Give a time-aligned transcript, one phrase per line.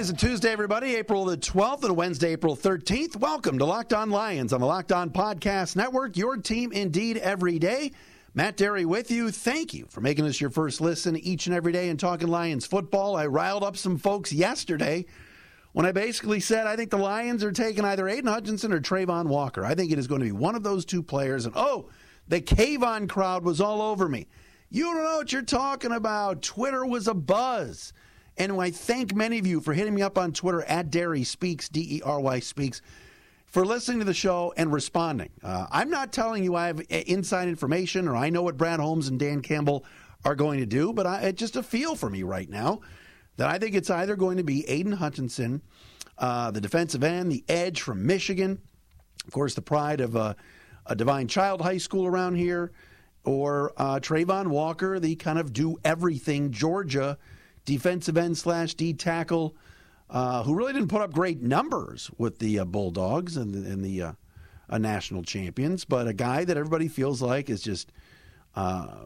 [0.00, 3.16] Is a Tuesday, everybody, April the 12th and Wednesday, April 13th.
[3.16, 7.58] Welcome to Locked On Lions on the Locked On Podcast Network, your team indeed every
[7.58, 7.92] day.
[8.32, 9.30] Matt Dery with you.
[9.30, 12.64] Thank you for making us your first listen each and every day and talking Lions
[12.64, 13.14] football.
[13.14, 15.04] I riled up some folks yesterday
[15.72, 19.26] when I basically said I think the Lions are taking either Aidan Hutchinson or Travon
[19.26, 19.66] Walker.
[19.66, 21.44] I think it is going to be one of those two players.
[21.44, 21.90] And oh,
[22.26, 24.28] the Kayvon crowd was all over me.
[24.70, 26.40] You don't know what you're talking about.
[26.40, 27.92] Twitter was a buzz.
[28.36, 31.68] And I thank many of you for hitting me up on Twitter at Dery Speaks,
[31.68, 32.80] D E R Y Speaks,
[33.46, 35.30] for listening to the show and responding.
[35.42, 39.08] Uh, I'm not telling you I have inside information or I know what Brad Holmes
[39.08, 39.84] and Dan Campbell
[40.24, 42.80] are going to do, but I, it's just a feel for me right now
[43.36, 45.62] that I think it's either going to be Aidan Hutchinson,
[46.18, 48.60] uh, the defensive end, the edge from Michigan,
[49.26, 50.34] of course, the pride of uh,
[50.86, 52.72] a Divine Child High School around here,
[53.24, 57.18] or uh, Travon Walker, the kind of do everything Georgia
[57.70, 59.54] defensive end slash D tackle,
[60.10, 63.84] uh, who really didn't put up great numbers with the uh, Bulldogs and the, and
[63.84, 64.12] the uh,
[64.68, 67.92] uh national champions, but a guy that everybody feels like is just
[68.56, 69.04] uh,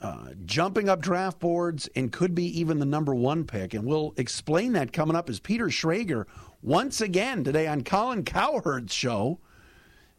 [0.00, 3.74] uh, jumping up draft boards and could be even the number one pick.
[3.74, 6.24] And we'll explain that coming up as Peter Schrager,
[6.62, 9.38] once again today on Colin Cowherd's show,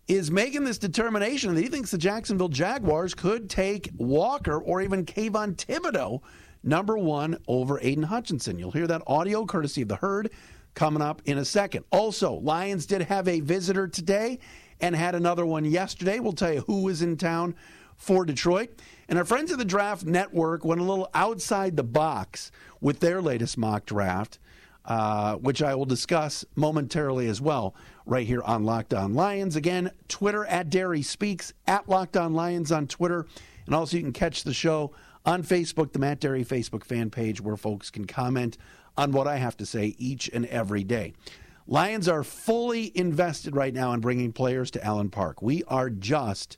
[0.07, 5.05] is making this determination that he thinks the Jacksonville Jaguars could take Walker or even
[5.05, 6.21] Kayvon Thibodeaux
[6.63, 8.59] number one over Aidan Hutchinson.
[8.59, 10.31] You'll hear that audio courtesy of the herd
[10.73, 11.85] coming up in a second.
[11.91, 14.39] Also, Lions did have a visitor today
[14.79, 16.19] and had another one yesterday.
[16.19, 17.55] We'll tell you who was in town
[17.95, 18.69] for Detroit.
[19.09, 23.21] And our friends at the Draft Network went a little outside the box with their
[23.21, 24.39] latest mock draft,
[24.85, 29.55] uh, which I will discuss momentarily as well, right here on Locked On Lions.
[29.57, 33.27] Again, Twitter at Dery Speaks, at Locked On Lions on Twitter.
[33.65, 34.93] And also, you can catch the show
[35.25, 38.57] on Facebook, the Matt Dery Facebook fan page, where folks can comment
[38.97, 41.13] on what I have to say each and every day.
[41.67, 45.41] Lions are fully invested right now in bringing players to Allen Park.
[45.41, 46.57] We are just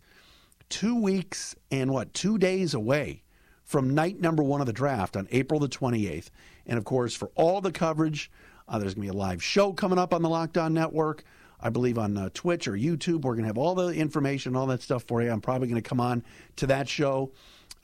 [0.69, 3.23] two weeks and what, two days away
[3.63, 6.29] from night number one of the draft on April the 28th.
[6.65, 8.31] And of course, for all the coverage,
[8.67, 11.23] uh, there's going to be a live show coming up on the Locked On Network.
[11.59, 13.21] I believe on uh, Twitch or YouTube.
[13.21, 15.29] We're going to have all the information, all that stuff for you.
[15.29, 16.23] I'm probably going to come on
[16.55, 17.31] to that show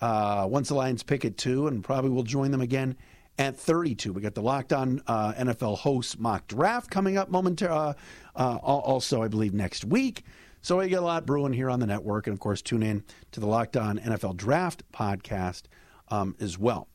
[0.01, 2.95] uh, once the Lions pick at two, and probably will join them again
[3.39, 4.13] at 32.
[4.13, 7.93] We got the Locked On uh, NFL host mock draft coming up momentarily.
[8.35, 10.23] Uh, uh, also, I believe next week.
[10.61, 13.03] So we got a lot brewing here on the network, and of course, tune in
[13.31, 15.63] to the Locked On NFL Draft podcast
[16.09, 16.87] um, as well.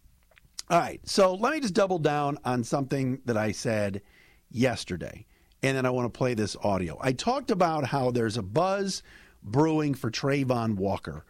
[0.69, 4.03] All right, so let me just double down on something that I said
[4.51, 5.27] yesterday,
[5.63, 6.99] and then I want to play this audio.
[7.01, 9.03] I talked about how there's a buzz
[9.43, 11.25] brewing for Travon Walker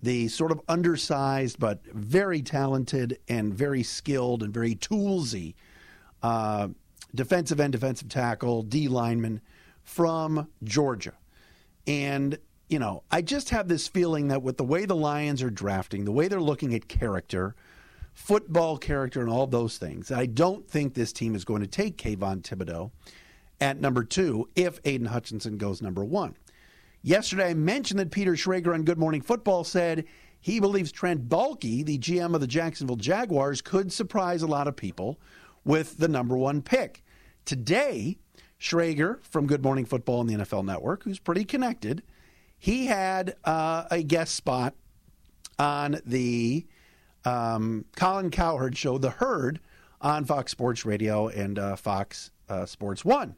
[0.00, 5.54] the sort of undersized but very talented and very skilled and very toolsy
[6.22, 6.68] uh,
[7.14, 9.40] defensive end, defensive tackle, D lineman
[9.82, 11.12] from Georgia.
[11.86, 12.38] And,
[12.68, 16.04] you know, I just have this feeling that with the way the Lions are drafting,
[16.04, 17.54] the way they're looking at character,
[18.14, 21.98] football character, and all those things, I don't think this team is going to take
[21.98, 22.90] Kayvon Thibodeaux
[23.60, 26.36] at number two if Aiden Hutchinson goes number one.
[27.06, 30.06] Yesterday, I mentioned that Peter Schrager on Good Morning Football said
[30.40, 34.74] he believes Trent Baalke, the GM of the Jacksonville Jaguars, could surprise a lot of
[34.74, 35.20] people
[35.66, 37.04] with the number one pick.
[37.44, 38.16] Today,
[38.58, 42.02] Schrager from Good Morning Football on the NFL Network, who's pretty connected,
[42.58, 44.74] he had uh, a guest spot
[45.58, 46.64] on the
[47.26, 49.60] um, Colin Cowherd show, The Herd,
[50.00, 53.34] on Fox Sports Radio and uh, Fox uh, Sports One.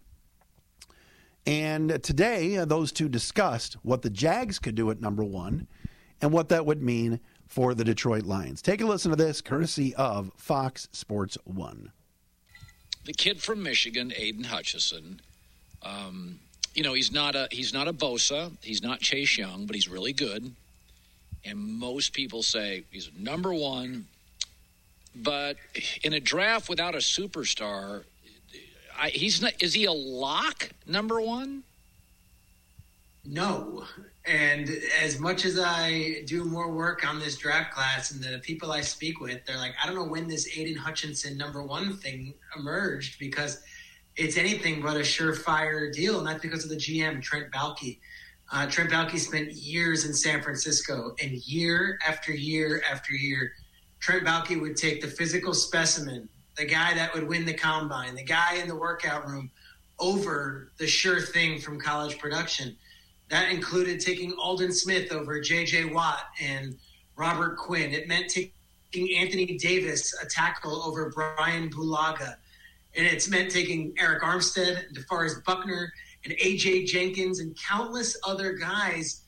[1.47, 5.69] And today, uh, those two discussed what the Jags could do at number one
[6.21, 8.61] and what that would mean for the Detroit Lions.
[8.61, 11.93] Take a listen to this, courtesy of Fox Sports One.
[13.05, 15.21] The kid from Michigan, Aidan Hutchinson.
[15.83, 16.41] Um,
[16.75, 19.89] you know, he's not a he's not a Bosa, he's not Chase Young, but he's
[19.89, 20.53] really good.
[21.45, 24.07] And most people say he's number one.
[25.15, 25.57] But
[26.03, 28.03] in a draft without a superstar,
[28.99, 29.55] I, he's not.
[29.61, 31.63] Is he a lock number one?
[33.25, 33.85] No.
[34.25, 34.71] And
[35.01, 38.81] as much as I do more work on this draft class and the people I
[38.81, 43.21] speak with, they're like, I don't know when this Aidan Hutchinson number one thing emerged
[43.21, 43.63] because
[44.17, 47.99] it's anything but a surefire deal, and that's because of the GM, Trent Baalke.
[48.51, 53.53] Uh, Trent Baalke spent years in San Francisco, and year after year after year,
[54.01, 58.25] Trent Baalke would take the physical specimen, the guy that would win the combine, the
[58.25, 59.51] guy in the workout room,
[59.99, 62.77] over the sure thing from college production.
[63.29, 65.87] That included taking Aldon Smith over J.J.
[65.87, 66.77] Watt and
[67.17, 67.93] Robert Quinn.
[67.93, 72.37] It meant taking Anthony Davis, a tackle, over Brian Bulaga.
[72.95, 75.93] And it's meant taking Arik Armstead, DeForest Buckner,
[76.25, 79.23] and AJ Jenkins, and countless other guys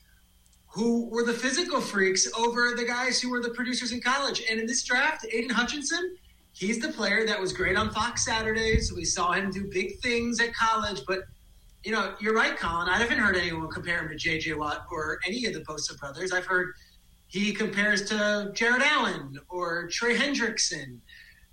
[0.67, 4.43] who were the physical freaks over the guys who were the producers in college.
[4.49, 6.15] And in this draft, Aidan Hutchinson,
[6.59, 8.91] he's the player that was great on Fox Saturdays.
[8.91, 11.21] We saw him do big things at college, but
[11.85, 12.89] you know, you're right, Colin.
[12.89, 14.55] I haven't heard anyone compare him to J.J.
[14.55, 16.33] Watt or any of the Bosa brothers.
[16.33, 16.73] I've heard
[17.27, 20.97] he compares to Jared Allen or Trey Hendrickson.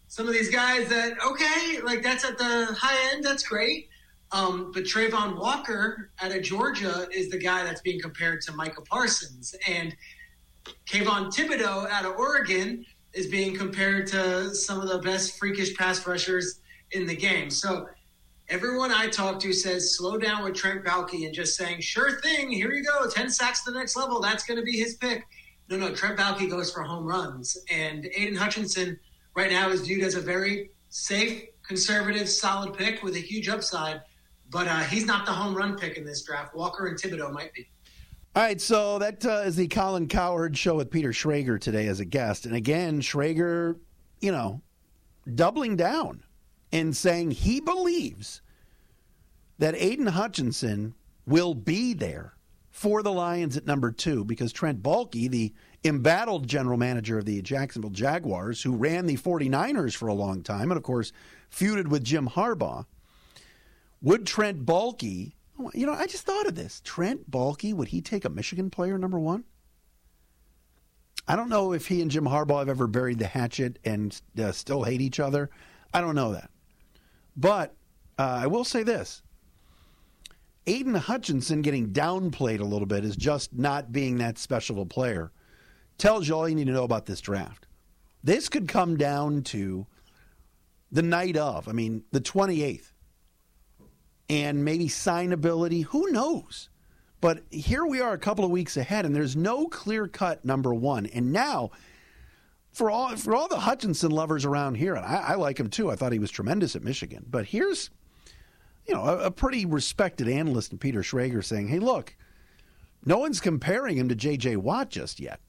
[0.08, 3.88] Some of these guys that okay, like that's at the high end, that's great.
[4.32, 8.82] Um, but Travon Walker out of Georgia is the guy that's being compared to Micah
[8.82, 9.94] Parsons, and
[10.90, 12.84] Kayvon Thibodeaux out of Oregon
[13.16, 16.60] is being compared to some of the best freakish pass rushers
[16.92, 17.48] in the game.
[17.50, 17.88] So
[18.48, 22.50] everyone I talk to says slow down with Trent Baalke and just saying sure thing,
[22.50, 24.20] here you go, ten sacks to the next level.
[24.20, 25.26] That's going to be his pick.
[25.70, 29.00] No, no, Trent Baalke goes for home runs, and Aidan Hutchinson
[29.34, 34.02] right now is viewed as a very safe, conservative, solid pick with a huge upside.
[34.50, 36.54] But uh, he's not the home run pick in this draft.
[36.54, 37.66] Walker and Thibodeaux might be.
[38.36, 42.00] All right, so that uh, is the Colin Cowherd show with Peter Schrager today as
[42.00, 42.44] a guest.
[42.44, 43.78] And again, Schrager,
[44.20, 44.60] you know,
[45.34, 46.22] doubling down
[46.70, 48.42] and saying he believes
[49.58, 50.94] that Aidan Hutchinson
[51.26, 52.34] will be there
[52.70, 57.40] for the Lions at number two because Trent Baalke, the embattled general manager of the
[57.40, 61.10] Jacksonville Jaguars, who ran the 49ers for a long time and, of course,
[61.50, 62.84] feuded with Jim Harbaugh,
[64.02, 65.32] would Trent Baalke,
[65.74, 66.80] you know, I just thought of this.
[66.84, 69.44] Trent Baalke, would he take a Michigan player number one?
[71.28, 74.52] I don't know if he and Jim Harbaugh have ever buried the hatchet and uh,
[74.52, 75.50] still hate each other.
[75.92, 76.50] I don't know that.
[77.36, 77.74] But
[78.18, 79.22] uh, I will say this
[80.66, 84.86] Aidan Hutchinson getting downplayed a little bit is just not being that special of a
[84.86, 85.32] player.
[85.98, 87.66] Tells you all you need to know about this draft.
[88.22, 89.86] This could come down to
[90.90, 92.92] the night of, I mean, the 28th,
[94.28, 95.84] and maybe signability.
[95.84, 96.68] Who knows?
[97.20, 100.74] But here we are a couple of weeks ahead, and there's no clear cut number
[100.74, 101.06] one.
[101.06, 101.70] And now,
[102.72, 105.90] for all for all the Hutchinson lovers around here, and I, I like him too.
[105.90, 107.24] I thought he was tremendous at Michigan.
[107.28, 107.90] But here's
[108.86, 112.14] you know, a, a pretty respected analyst Peter Schrager saying, hey, look,
[113.04, 114.56] no one's comparing him to J.J.
[114.56, 115.40] Watt just yet.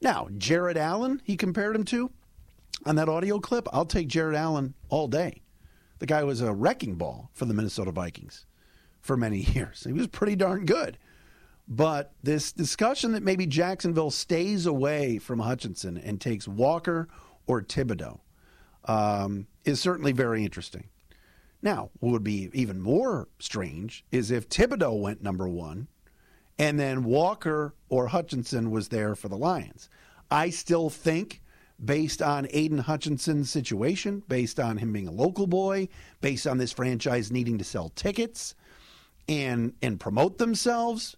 [0.00, 2.10] Now, Jared Allen, he compared him to
[2.86, 3.68] on that audio clip.
[3.72, 5.42] I'll take Jared Allen all day.
[6.00, 8.46] The guy was a wrecking ball for the Minnesota Vikings
[9.00, 9.84] for many years.
[9.84, 10.98] He was pretty darn good.
[11.68, 17.06] But this discussion that maybe Jacksonville stays away from Hutchinson and takes Walker
[17.46, 18.18] or Thibodeaux
[18.86, 20.88] um, is certainly very interesting.
[21.62, 25.86] Now, what would be even more strange is if Thibodeaux went number one
[26.58, 29.88] and then Walker or Hutchinson was there for the Lions.
[30.30, 31.40] I still think,
[31.84, 35.88] based on Aidan Hutchinson's situation, based on him being a local boy,
[36.20, 38.54] based on this franchise needing to sell tickets
[39.28, 41.16] and and promote themselves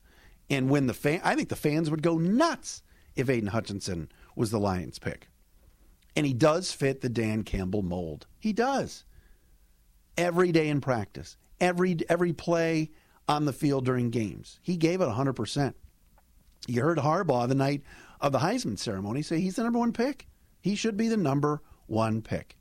[0.50, 2.82] and win the fan, I think the fans would go nuts
[3.16, 5.28] if Aidan Hutchinson was the Lions pick.
[6.14, 8.26] And he does fit the Dan Campbell mold.
[8.38, 9.04] He does
[10.16, 12.90] every day in practice, every every play
[13.28, 14.58] on the field during games.
[14.62, 15.74] He gave it 100%.
[16.66, 17.82] You heard Harbaugh the night
[18.20, 20.28] of the Heisman ceremony say he's the number one pick.
[20.62, 22.56] He should be the number one pick.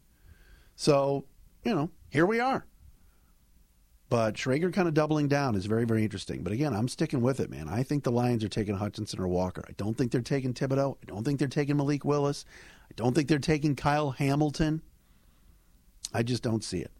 [0.76, 1.26] So,
[1.64, 2.66] you know, here we are.
[4.10, 6.44] But Schrager kind of doubling down is very, very interesting.
[6.44, 7.70] But again, I'm sticking with it, man.
[7.70, 9.64] I think the Lions are taking Hutchinson or Walker.
[9.70, 10.98] I don't think they're taking Thibodeaux.
[11.02, 12.44] I don't think they're taking Malik Willis.
[12.90, 14.82] I don't think they're taking Kyle Hamilton.
[16.14, 16.92] I just don't see it.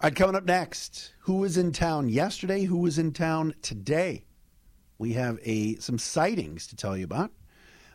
[0.00, 2.64] All right, coming up next, who was in town yesterday?
[2.64, 4.26] Who was in town today?
[4.98, 7.32] We have a some sightings to tell you about.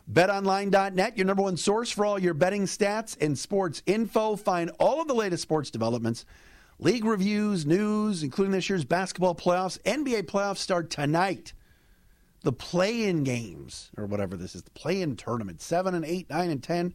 [0.10, 4.36] BetOnline.net, your number one source for all your betting stats and sports info.
[4.36, 6.25] Find all of the latest sports developments,
[6.79, 9.79] league reviews, news, including this year's basketball playoffs.
[9.81, 11.53] NBA playoffs start tonight.
[12.43, 16.63] The play-in games, or whatever this is, the play-in tournament, seven and eight, nine and
[16.63, 16.93] ten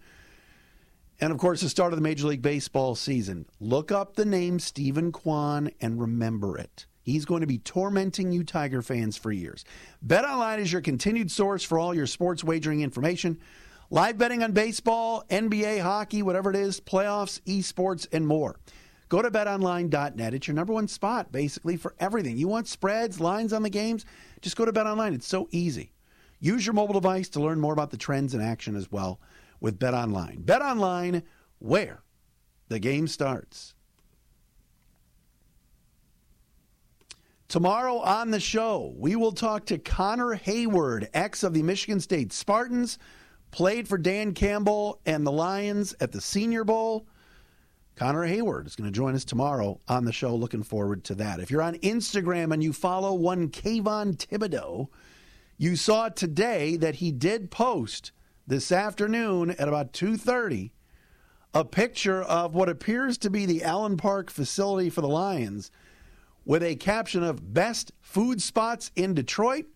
[1.20, 3.46] and of course, the start of the Major League Baseball season.
[3.58, 6.86] Look up the name Steven Kwan and remember it.
[7.06, 9.64] He's going to be tormenting you Tiger fans for years.
[10.04, 13.38] BetOnline is your continued source for all your sports wagering information.
[13.90, 18.58] Live betting on baseball, NBA, hockey, whatever it is, playoffs, esports, and more.
[19.08, 20.34] Go to betonline.net.
[20.34, 22.36] It's your number one spot, basically, for everything.
[22.36, 24.04] You want spreads, lines on the games?
[24.40, 25.14] Just go to betonline.
[25.14, 25.92] It's so easy.
[26.40, 29.20] Use your mobile device to learn more about the trends in action as well
[29.60, 30.44] with BetOnline.
[30.44, 31.22] BetOnline,
[31.60, 32.02] where
[32.68, 33.75] the game starts.
[37.48, 42.32] Tomorrow on the show, we will talk to Connor Heyward, ex of the Michigan State
[42.32, 42.98] Spartans,
[43.52, 47.06] played for Dan Campbell and the Lions at the Senior Bowl.
[47.94, 50.34] Connor Heyward is going to join us tomorrow on the show.
[50.34, 51.38] Looking forward to that.
[51.38, 54.88] If you're on Instagram and you follow one Kayvon Thibodeaux,
[55.56, 58.10] you saw today that he did post
[58.44, 60.72] this afternoon at about 2:30
[61.54, 65.70] a picture of what appears to be the Allen Park facility for the Lions
[66.46, 69.66] with a caption of best food spots in Detroit?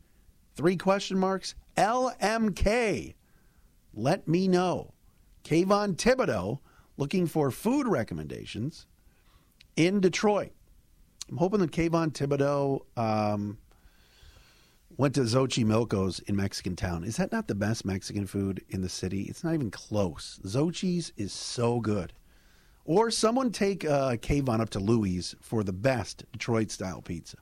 [0.54, 1.54] Three question marks.
[1.76, 3.14] LMK.
[3.92, 4.94] Let me know.
[5.44, 6.60] Kayvon Thibodeaux
[6.96, 8.86] looking for food recommendations
[9.76, 10.52] in Detroit.
[11.28, 13.58] I'm hoping that Kayvon Thibodeaux um,
[14.96, 17.04] went to Xochimilco's in Mexican Town.
[17.04, 19.22] Is that not the best Mexican food in the city?
[19.22, 20.40] It's not even close.
[20.44, 22.12] Zochi's is so good.
[22.84, 27.36] Or someone take uh, Kayvon up to Louis for the best Detroit style pizza.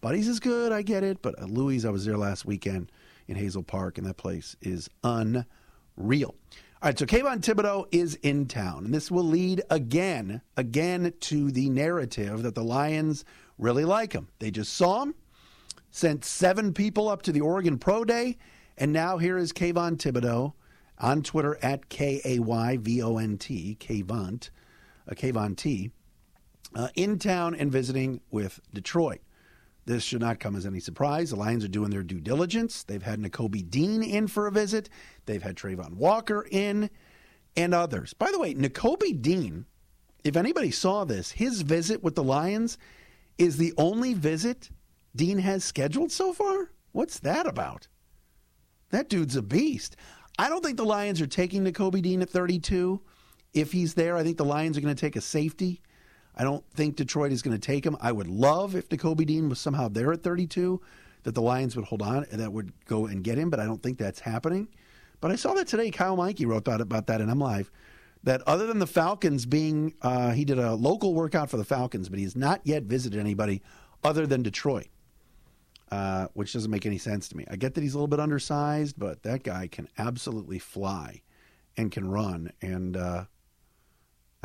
[0.00, 2.92] Buddy's is good, I get it, but Louis, I was there last weekend
[3.26, 6.34] in Hazel Park, and that place is unreal.
[6.82, 11.50] All right, so Kayvon Thibodeaux is in town, and this will lead again, again to
[11.50, 13.24] the narrative that the Lions
[13.58, 14.28] really like him.
[14.38, 15.14] They just saw him
[15.90, 18.36] sent seven people up to the Oregon Pro Day,
[18.76, 20.52] and now here is Kayvon Thibodeaux
[20.98, 24.50] on Twitter at K A Y V O N T, Kayvon,
[25.08, 25.90] uh, Kayvon T,
[26.74, 29.20] uh, in town and visiting with Detroit.
[29.86, 31.30] This should not come as any surprise.
[31.30, 32.82] The Lions are doing their due diligence.
[32.82, 34.88] They've had Nakobe Dean in for a visit.
[35.26, 36.90] They've had Travon Walker in
[37.56, 38.12] and others.
[38.12, 39.64] By the way, Nakobe Dean,
[40.24, 42.78] if anybody saw this, his visit with the Lions
[43.38, 44.70] is the only visit
[45.14, 46.72] Dean has scheduled so far?
[46.92, 47.88] What's that about?
[48.90, 49.96] That dude's a beast.
[50.38, 53.00] I don't think the Lions are taking Nakobe Dean at 32.
[53.56, 55.80] If he's there, I think the Lions are going to take a safety.
[56.36, 57.96] I don't think Detroit is going to take him.
[58.00, 60.80] I would love if Nakobe Dean was somehow there at 32,
[61.22, 63.64] that the Lions would hold on and that would go and get him, but I
[63.64, 64.68] don't think that's happening.
[65.20, 65.90] But I saw that today.
[65.90, 67.70] Kyle Meinke wrote about, that in M Live.
[68.22, 72.08] That other than the Falcons being, uh, he did a local workout for the Falcons,
[72.08, 73.62] but he's not yet visited anybody
[74.04, 74.88] other than Detroit
[75.90, 77.44] uh, which doesn't make any sense to me.
[77.50, 81.22] I get that he's a little bit undersized, but that guy can absolutely fly
[81.76, 82.52] and can run.
[82.60, 83.24] And uh,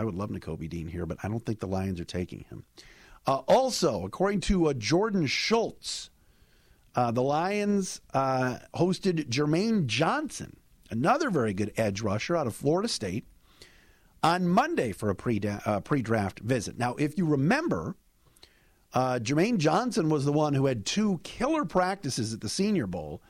[0.01, 2.63] I would love Nakobe Dean here, but I don't think the Lions are taking him.
[3.27, 6.09] Uh, also, according to uh, Jordan Schultz,
[6.95, 10.57] uh, the Lions uh, hosted Jermaine Johnson,
[10.89, 13.27] another very good edge rusher out of Florida State,
[14.23, 16.79] on Monday for a pre draft visit.
[16.79, 17.95] Now, if you remember,
[18.95, 23.21] uh, Jermaine Johnson was the one who had two killer practices at the Senior Bowl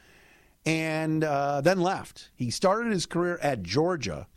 [0.65, 2.29] and uh, then left.
[2.33, 4.27] He started his career at Georgia,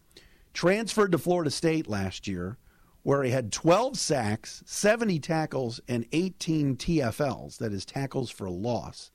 [0.54, 2.56] transferred to Florida State last year,
[3.02, 9.10] where he had 12 sacks, 70 tackles, and 18 TFLs, that is, tackles for loss.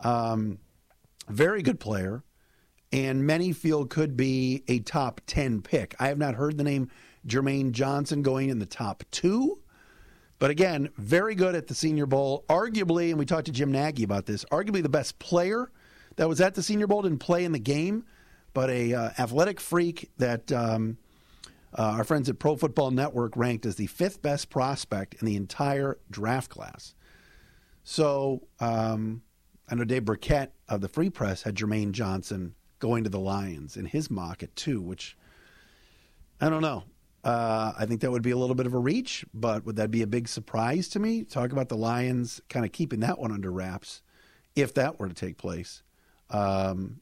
[0.00, 0.58] Um,
[1.28, 2.24] very good player,
[2.90, 5.94] and many feel could be a top 10 pick.
[6.00, 6.90] I have not heard the name
[7.26, 9.58] Jermaine Johnson going in the top two.
[10.38, 12.44] But again, very good at the Senior Bowl.
[12.48, 15.70] Arguably, and we talked to Jim Nagy about this, arguably the best player
[16.16, 18.04] that was at the Senior Bowl didn't play in the game,
[18.52, 20.98] but a uh, athletic freak that um,
[21.76, 25.36] uh, our friends at Pro Football Network ranked as the fifth best prospect in the
[25.36, 26.94] entire draft class.
[27.84, 29.22] So um,
[29.68, 33.76] I know Dave Birkett of the Free Press had Jermaine Johnson going to the Lions
[33.76, 35.16] in his mock at two, which
[36.40, 36.84] I don't know.
[37.24, 39.92] Uh, I think that would be a little bit of a reach, but would that
[39.92, 41.22] be a big surprise to me?
[41.22, 44.02] Talk about the Lions kind of keeping that one under wraps
[44.56, 45.82] if that were to take place.
[46.30, 47.01] Um,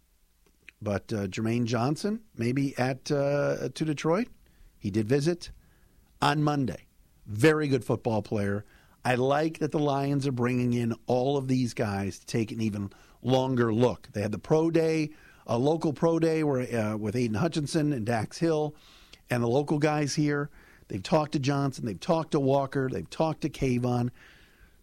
[0.82, 4.28] but uh, Jermaine Johnson, maybe at uh, to Detroit,
[4.78, 5.50] he did visit
[6.22, 6.86] on Monday.
[7.26, 8.64] Very good football player.
[9.04, 12.60] I like that the Lions are bringing in all of these guys to take an
[12.60, 12.90] even
[13.22, 14.08] longer look.
[14.12, 15.10] They had the pro day,
[15.46, 18.74] a local pro day where uh, with Aidan Hutchinson and Dax Hill
[19.30, 20.50] and the local guys here.
[20.88, 24.10] They've talked to Johnson, they've talked to Walker, they've talked to Kayvon.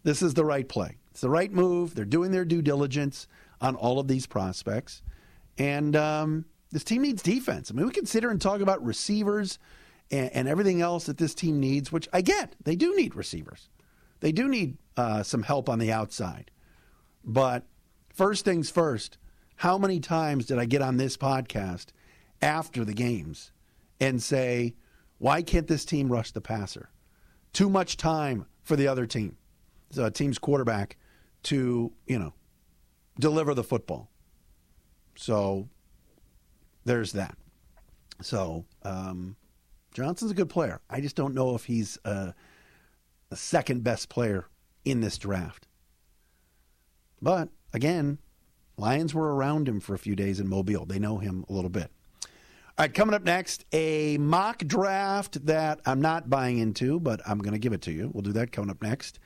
[0.04, 0.96] This is the right play.
[1.10, 1.94] It's the right move.
[1.94, 3.26] They're doing their due diligence
[3.60, 5.02] on all of these prospects.
[5.58, 7.70] And um, this team needs defense.
[7.70, 9.58] I mean, we can sit here and talk about receivers
[10.10, 12.54] and, and, everything else that this team needs, which I get.
[12.64, 13.68] They do need receivers,
[14.20, 16.50] they do need uh, some help on the outside.
[17.24, 17.64] But
[18.14, 19.18] first things first,
[19.56, 21.86] how many times did I get on this podcast
[22.40, 23.50] after the games
[24.00, 24.76] and say,
[25.18, 26.90] why can't this team rush the passer?
[27.52, 29.36] too much time for the other team,
[29.90, 30.96] the team's quarterback,
[31.44, 32.32] to, you know,
[33.18, 34.10] deliver the football.
[35.18, 35.68] So
[36.84, 37.36] there's that.
[38.22, 39.34] So um,
[39.92, 40.80] Johnson's a good player.
[40.88, 42.32] I just don't know if he's uh,
[43.28, 44.46] the second best player
[44.84, 45.66] in this draft.
[47.20, 48.18] But again,
[48.76, 50.86] Lions were around him for a few days in Mobile.
[50.86, 51.90] They know him a little bit.
[52.22, 57.38] All right, coming up next, a mock draft that I'm not buying into, but I'm
[57.38, 58.08] going to give it to you.
[58.14, 59.18] We'll do that coming up next.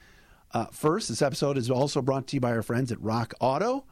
[0.54, 3.84] Uh, first, this episode is also brought to you by our friends at Rock Auto.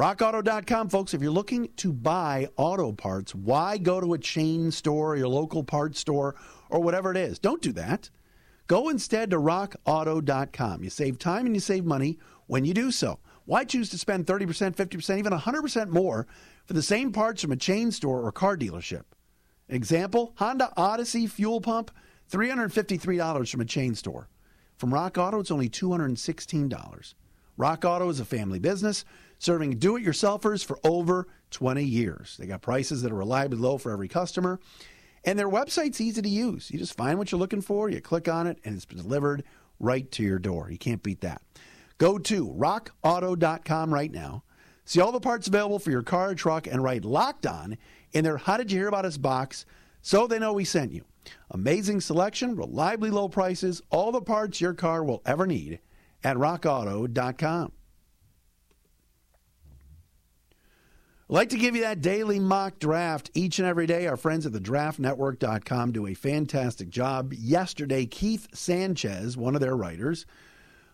[0.00, 1.12] RockAuto.com, folks.
[1.12, 5.28] If you're looking to buy auto parts, why go to a chain store, or your
[5.28, 6.36] local parts store,
[6.70, 7.38] or whatever it is?
[7.38, 8.08] Don't do that.
[8.66, 10.82] Go instead to RockAuto.com.
[10.82, 13.18] You save time and you save money when you do so.
[13.44, 16.26] Why choose to spend 30%, 50%, even 100% more
[16.64, 19.02] for the same parts from a chain store or car dealership?
[19.68, 21.90] Example Honda Odyssey fuel pump,
[22.32, 24.30] $353 from a chain store.
[24.78, 27.14] From Rock Auto, it's only $216.
[27.58, 29.04] Rock Auto is a family business
[29.40, 32.36] serving do it yourselfers for over 20 years.
[32.38, 34.60] They got prices that are reliably low for every customer,
[35.24, 36.70] and their website's easy to use.
[36.70, 39.42] You just find what you're looking for, you click on it, and it's delivered
[39.80, 40.70] right to your door.
[40.70, 41.42] You can't beat that.
[41.98, 44.44] Go to rockauto.com right now.
[44.84, 47.78] See all the parts available for your car or truck and write locked on
[48.12, 49.64] in their How Did You Hear About Us box
[50.02, 51.04] so they know we sent you.
[51.50, 55.80] Amazing selection, reliably low prices, all the parts your car will ever need
[56.24, 57.72] at rockauto.com.
[61.30, 64.06] like to give you that daily mock draft each and every day.
[64.06, 67.32] Our friends at the draftnetwork.com do a fantastic job.
[67.32, 70.26] Yesterday, Keith Sanchez, one of their writers,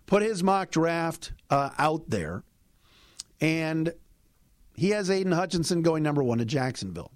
[0.05, 2.45] put his mock draft uh, out there,
[3.41, 3.95] and
[4.75, 7.13] he has Aidan Hutchinson going number one to Jacksonville,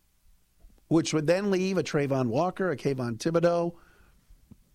[0.88, 3.74] which would then leave a Travon Walker, a Kayvon Thibodeaux,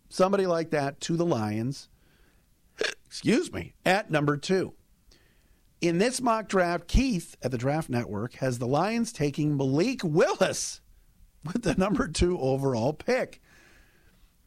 [0.09, 1.89] somebody like that to the Lions,
[3.07, 4.75] excuse me, at number two.
[5.86, 10.82] In this mock draft, Keith at the Draft Network has the Lions taking Malik Willis
[11.44, 13.39] with the number two overall pick.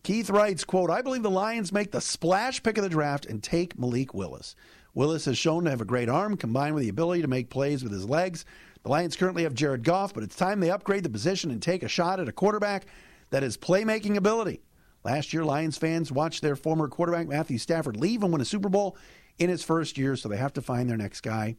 [0.02, 3.40] Keith writes, quote, I believe the Lions make the splash pick of the draft and
[3.40, 4.56] take Malik Willis.
[4.94, 7.84] Willis has shown to have a great arm combined with the ability to make plays
[7.84, 8.44] with his legs.
[8.82, 11.84] The Lions currently have Jared Goff, but it's time they upgrade the position and take
[11.84, 12.86] a shot at a quarterback
[13.30, 14.60] that has playmaking ability.
[15.04, 18.68] Last year, Lions fans watched their former quarterback Matthew Stafford leave and win a Super
[18.68, 18.96] Bowl
[19.38, 21.56] in his first year, so they have to find their next guy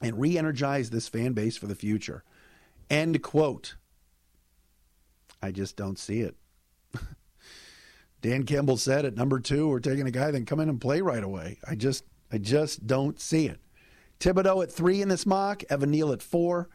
[0.00, 2.24] and re energize this fan base for the future.
[2.90, 3.76] End quote.
[5.42, 6.36] I just don't see it.
[8.20, 11.00] Dan Campbell said at number two, we're taking a guy can come in and play
[11.00, 11.58] right away.
[11.68, 13.60] I just I just don't see it.
[14.20, 16.68] Thibodeaux at three in this mock, Evan Neal at four,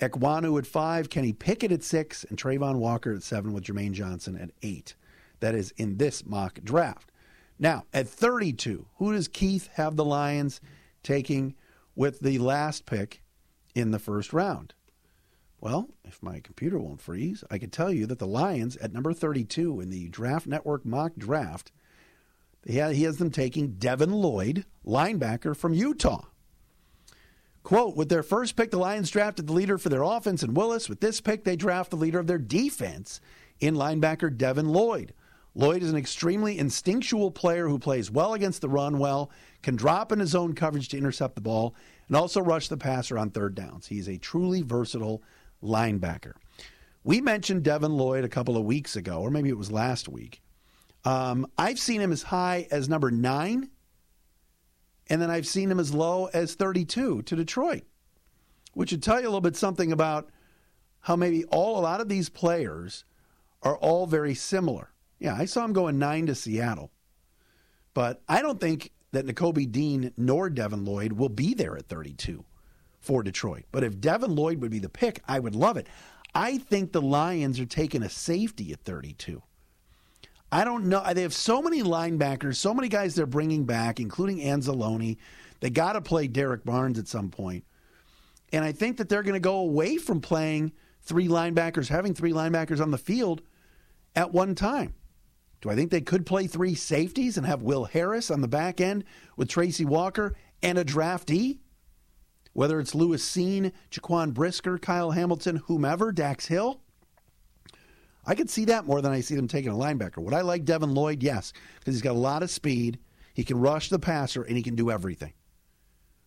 [0.00, 4.36] Ekwonu at five, Kenny Pickett at six, and Travon Walker at seven with Jermaine Johnson
[4.36, 4.94] at eight.
[5.40, 7.11] That is in this mock draft.
[7.58, 10.60] Now, at 32, who does Keith have the Lions
[11.02, 11.54] taking
[11.94, 13.22] with the last pick
[13.74, 14.74] in the first round?
[15.60, 19.12] Well, if my computer won't freeze, I could tell you that the Lions at number
[19.12, 21.70] 32 in the Draft Network mock draft,
[22.66, 26.24] he has them taking Devin Lloyd, linebacker from Utah.
[27.62, 30.88] Quote, with their first pick, the Lions drafted the leader for their offense in Willis.
[30.88, 33.20] With this pick, they draft the leader of their defense
[33.60, 35.14] in linebacker Devin Lloyd.
[35.54, 39.30] Lloyd is an extremely instinctual player who plays well against the run well,
[39.62, 41.74] can drop in his zone coverage to intercept the ball,
[42.08, 43.86] and also rush the passer on third downs.
[43.86, 45.22] He's a truly versatile
[45.62, 46.32] linebacker.
[47.04, 50.40] We mentioned Devin Lloyd a couple of weeks ago, or maybe it was last week.
[51.04, 53.70] Um, I've seen him as high as number nine,
[55.08, 57.82] and then I've seen him as low as 32 to Detroit,
[58.72, 60.30] which would tell you a little bit something about
[61.00, 63.04] how maybe all a lot of these players
[63.62, 64.91] are all very similar.
[65.22, 66.90] Yeah, I saw him going nine to Seattle.
[67.94, 72.44] But I don't think that Nakobe Dean nor Devin Lloyd will be there at 32
[72.98, 73.66] for Detroit.
[73.70, 75.86] But if Devin Lloyd would be the pick, I would love it.
[76.34, 79.40] I think the Lions are taking a safety at 32.
[80.50, 81.04] I don't know.
[81.14, 85.18] They have so many linebackers, so many guys they're bringing back, including Anzalone.
[85.60, 87.64] They got to play Derrick Barnes at some point.
[88.52, 92.32] And I think that they're going to go away from playing three linebackers, having three
[92.32, 93.40] linebackers on the field
[94.16, 94.94] at one time.
[95.62, 98.80] Do I think they could play three safeties and have Will Harris on the back
[98.80, 99.04] end
[99.36, 101.58] with Tracy Walker and a draftee?
[102.52, 106.80] Whether it's Lewis Cine, Jaquan Brisker, Kyle Hamilton, whomever, Dax Hill?
[108.26, 110.18] I could see that more than I see them taking a linebacker.
[110.18, 111.22] Would I like Devin Lloyd?
[111.22, 112.98] Yes, because he's got a lot of speed.
[113.32, 115.32] He can rush the passer and he can do everything.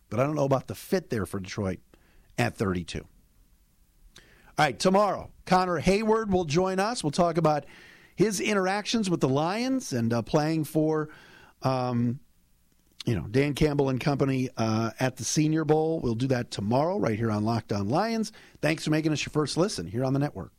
[0.08, 1.80] But I don't know about the fit there for Detroit
[2.38, 3.00] at 32.
[3.00, 3.06] All
[4.58, 7.04] right, tomorrow, Connor Heyward will join us.
[7.04, 7.66] We'll talk about
[8.16, 11.08] his interactions with the Lions and uh, playing for,
[11.62, 12.18] um,
[13.04, 16.00] you know, Dan Campbell and company uh, at the Senior Bowl.
[16.00, 18.32] We'll do that tomorrow right here on Locked On Lions.
[18.60, 20.52] Thanks for making us your first listen here on the network.